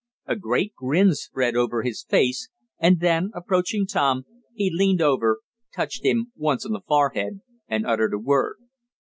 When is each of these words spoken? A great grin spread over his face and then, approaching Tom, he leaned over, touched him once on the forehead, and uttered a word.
A 0.25 0.35
great 0.35 0.73
grin 0.73 1.13
spread 1.13 1.55
over 1.55 1.83
his 1.83 2.03
face 2.03 2.49
and 2.79 3.01
then, 3.01 3.29
approaching 3.35 3.85
Tom, 3.85 4.25
he 4.55 4.71
leaned 4.73 4.99
over, 4.99 5.41
touched 5.75 6.03
him 6.03 6.31
once 6.35 6.65
on 6.65 6.71
the 6.71 6.81
forehead, 6.87 7.41
and 7.67 7.85
uttered 7.85 8.15
a 8.15 8.17
word. 8.17 8.55